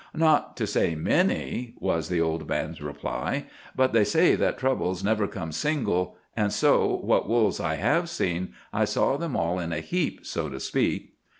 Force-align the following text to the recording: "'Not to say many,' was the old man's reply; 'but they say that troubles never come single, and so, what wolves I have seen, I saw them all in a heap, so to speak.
"'Not 0.15 0.57
to 0.57 0.65
say 0.65 0.95
many,' 0.95 1.75
was 1.77 2.09
the 2.09 2.19
old 2.19 2.49
man's 2.49 2.81
reply; 2.81 3.45
'but 3.75 3.93
they 3.93 4.03
say 4.03 4.33
that 4.33 4.57
troubles 4.57 5.03
never 5.03 5.27
come 5.27 5.51
single, 5.51 6.15
and 6.35 6.51
so, 6.51 6.95
what 7.03 7.29
wolves 7.29 7.59
I 7.59 7.75
have 7.75 8.09
seen, 8.09 8.55
I 8.73 8.85
saw 8.85 9.15
them 9.17 9.35
all 9.37 9.59
in 9.59 9.71
a 9.71 9.79
heap, 9.79 10.25
so 10.25 10.49
to 10.49 10.59
speak. 10.59 11.13